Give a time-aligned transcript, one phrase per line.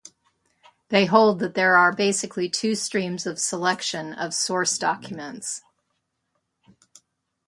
[0.89, 5.61] They hold that there are basically two streams of selection of source documents.